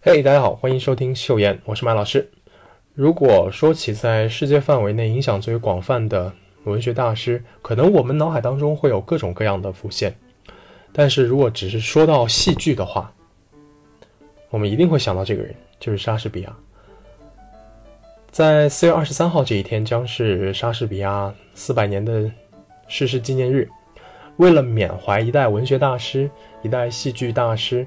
[0.00, 2.30] 嘿，大家好，欢迎收听秀妍，我是麦老师。
[2.94, 10.14] 如果说起在世界范围内影响最为广泛的文学大师，可能我们脑海当中会有各种各样的浮现。
[10.92, 13.12] 但是如果只是说到戏剧的话，
[14.50, 16.56] 我们一定会想到这个人，就是莎士比亚。
[18.30, 22.30] 在四月二十三号这一天，将是莎士比亚四百年的
[22.86, 23.68] 逝世纪念日。
[24.36, 26.30] 为了缅怀一代文学大师、
[26.62, 27.84] 一代戏剧大师，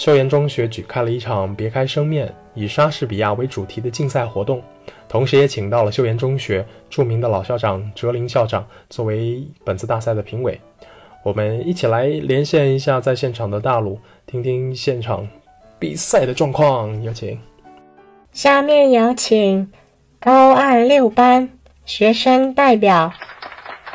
[0.00, 4.62] 秀妍中学举开了一场“别开生面”以莎士比亚为主题的竞赛活动，
[5.06, 10.58] 同时也请到了秀妍中学著名的老校长哲林校长作为本次大赛的评委。
[11.22, 15.28] 我们一起来连线一下在现场的大鲁，听听现场
[15.78, 17.02] 比赛的状况。
[17.02, 17.38] 有请。
[18.32, 19.70] 下面有请
[20.18, 21.46] 高二六班
[21.84, 23.12] 学生代表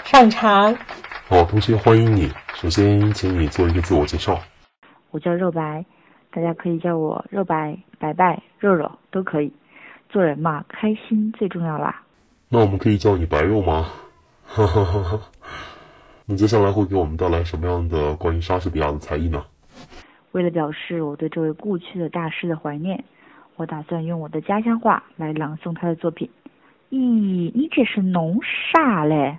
[0.03, 0.77] 上场。
[1.27, 2.31] 好，同学欢迎你。
[2.53, 4.39] 首先，请你做一个自我介绍。
[5.09, 5.83] 我叫肉白，
[6.35, 9.49] 大家可以叫我肉白、白白、肉肉都可以。
[10.09, 12.03] 做人嘛，开心最重要啦。
[12.49, 13.89] 那我们可以叫你白肉吗？
[14.45, 15.21] 哈哈哈哈。
[16.25, 19.45] 你接下来会给我们带来什么样的关于莎士比亚的才艺呢？
[20.33, 23.01] 为了表示我对这位故去的大师的怀念，
[23.55, 26.29] 我打算用我的家乡话来朗诵他的作品。
[26.89, 28.37] 咦，你这是弄
[28.73, 29.37] 啥嘞？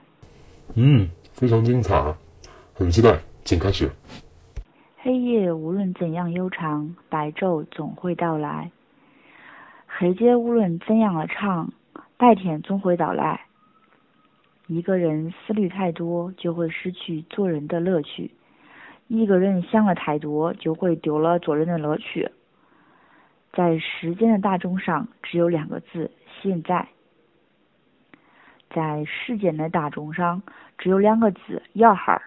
[0.75, 1.11] 嗯。
[1.35, 2.15] 非常精彩，
[2.73, 3.91] 很期待，请开始。
[5.07, 8.73] 黑夜无论怎样悠长，白昼总会到来；
[9.87, 11.73] 黑街无论怎样的长，
[12.17, 13.43] 白天总会到来。
[14.67, 18.33] 一个人思虑太多，就会失去做人的乐趣；
[19.07, 22.29] 一个人想了太多，就会丢了做人的乐趣。
[23.53, 26.11] 在时间的大钟上，只有两个字：
[26.43, 26.89] 现在。
[28.71, 30.43] 在时间的大钟上，
[30.77, 32.23] 只有两个字：要哈儿。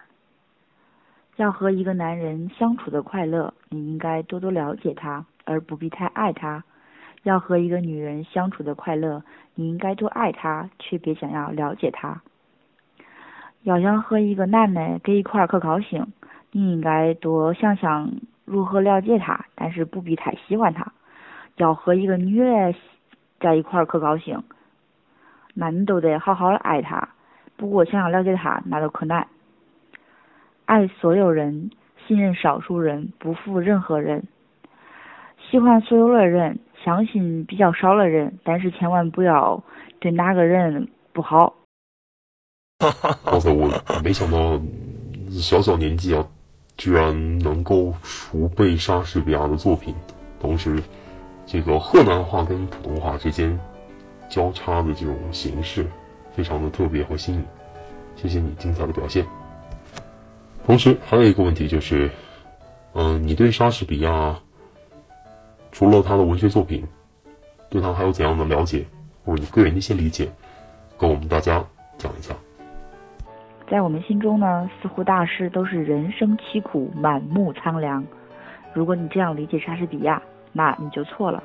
[1.40, 6.62] 要和一个男人相处的快乐，你应该多多了解他，而不必太爱他；
[7.22, 9.22] 要和一个女人相处的快乐，
[9.54, 12.20] 你应该多爱她，却别想要了解她。
[13.62, 16.12] 要想和一个男的在一块儿可高兴，
[16.52, 18.12] 你应该多想想
[18.44, 20.92] 如何了解他，但是不必太喜欢他。
[21.56, 22.74] 要和一个女的
[23.40, 24.42] 在一块儿可高兴。
[25.54, 27.08] 那你都得好好的爱他，
[27.56, 29.26] 不过想要了解他，那都可难。
[30.70, 31.72] 爱所有人，
[32.06, 34.22] 信任少数人，不负任何人。
[35.50, 39.64] 喜欢所有的人，相信比较少的人，但是千万不要
[39.98, 41.56] 对哪个人不好。
[43.24, 43.68] 刚才我
[44.04, 44.60] 没想到，
[45.32, 46.24] 小小年纪啊，
[46.76, 49.92] 居然能够熟背莎士比亚的作品，
[50.40, 50.80] 同时，
[51.48, 53.58] 这个河南话跟普通话之间。
[54.28, 55.84] 交叉的这种形式，
[56.32, 57.44] 非常的特别和新颖。
[58.14, 59.26] 谢谢你精彩的表现。
[60.70, 62.08] 同时还有一个问题就是，
[62.94, 64.36] 嗯，你对莎士比亚
[65.72, 66.86] 除了他的文学作品，
[67.68, 68.86] 对他还有怎样的了解，
[69.24, 70.30] 或者你个人的一些理解，
[70.96, 71.60] 跟我们大家
[71.98, 72.32] 讲一下。
[73.68, 78.06] 在我们心中呢，似乎大师都是人生凄苦，满目苍凉。
[78.72, 81.42] 如果你这样理解莎士比亚，那你就错了。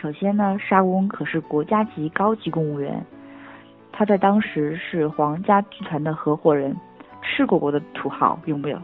[0.00, 3.04] 首先呢，莎翁可是国家级高级公务员，
[3.90, 6.76] 他在当时是皇家剧团的合伙人，
[7.26, 8.80] 吃过国的土豪有没有？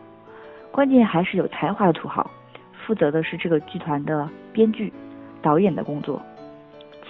[0.72, 2.28] 关键还是有才华的土豪，
[2.84, 4.92] 负责的是这个剧团的编剧、
[5.40, 6.20] 导演的工作。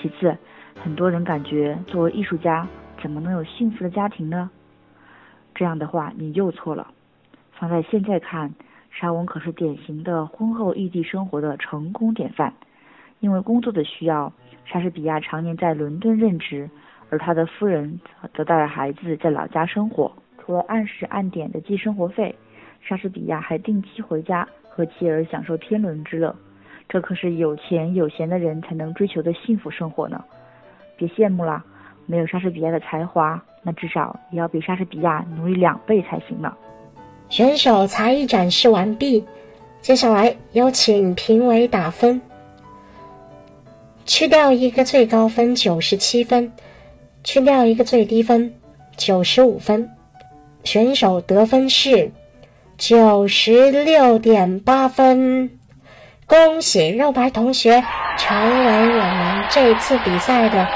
[0.00, 0.37] 其次，
[0.82, 2.66] 很多人感觉作为艺术家
[3.01, 4.51] 怎么能有幸福的家庭呢？
[5.54, 6.89] 这样的话你又错了。
[7.53, 8.53] 放在现在看，
[8.91, 12.53] 莎翁可是典型的婚后异地生活的成功典范。
[13.21, 14.33] 因为工作的需要，
[14.65, 16.68] 莎士比亚常年在伦敦任职，
[17.09, 18.01] 而他的夫人
[18.34, 20.12] 则带着孩子在老家生活。
[20.44, 22.34] 除了按时按点的寄生活费，
[22.80, 26.34] 莎士比亚还定期回家和妻儿享受天伦之乐。
[26.89, 30.22] 这可是有钱有闲的人才能追求的幸福生活呢！
[30.97, 31.65] 别羡慕了，
[32.06, 36.53] 没有莎士比亚的才华，那至少也要比莎士比亚努力两倍才行呢。
[37.28, 39.24] 选手才艺展示完毕，
[39.80, 42.21] 接下来有请评委打分。
[44.04, 46.53] 去掉一个最高分九十七分，
[47.22, 48.53] 去掉一个最低分
[48.97, 49.88] 九十五分，
[50.64, 52.10] 选手得分是
[52.78, 55.50] 九十六点八分。
[56.26, 57.82] 恭喜肉白同学
[58.16, 60.66] 成为我们这次比赛的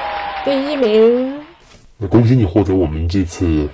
[0.44, 1.40] 第一名。
[1.98, 3.68] 那恭喜你获得我们这次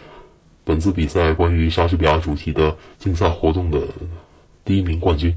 [0.64, 3.80] 本次比赛关于莎士比亚主题的竞赛活动的
[4.64, 5.36] 第一名冠军，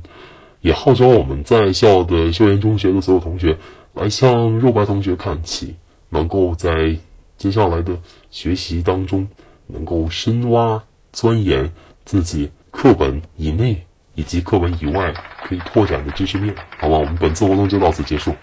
[0.62, 3.58] 也号召我们在校的修研中学的所有同学。
[3.96, 5.74] 来向肉白同学看齐，
[6.10, 6.94] 能够在
[7.38, 7.98] 接下来的
[8.30, 9.26] 学习当中，
[9.68, 11.72] 能够深挖钻研
[12.06, 13.84] 自己课本以内
[14.16, 15.14] 以及课本以外
[15.44, 16.54] 可以拓展的知识面。
[16.78, 18.34] 好吧，我们本次活动就到此结束。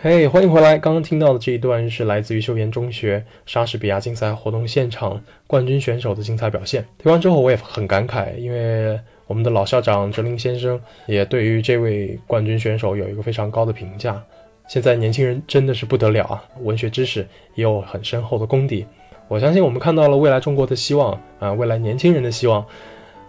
[0.00, 0.78] 嘿，欢迎回来！
[0.78, 6.86] 刚刚听到的这一段是来自于秀妍中学莎士比亚竞赛活动现场冠军选手的精彩表现。
[7.02, 8.96] 听完之后，我也很感慨，因为
[9.26, 14.22] 我们的老校长哲林先生也对于这位冠军选手有一个非常高的评价。
[14.68, 18.86] 现在年轻人真的是不得了啊，文学知识也有很深厚的功底。
[19.26, 22.64] 我相信我们看到了未来中国的希望啊，未来年轻人的希望。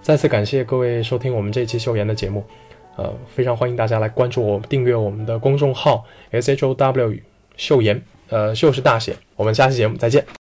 [0.01, 2.43] 再次感谢各位收听我们这期秀妍的节目。
[2.95, 7.15] 呃，非常欢迎大家来关注我、订阅我们的公众号 S H O W
[7.55, 9.15] 秀妍，呃，秀是大写。
[9.37, 10.38] 我们下期节目再见。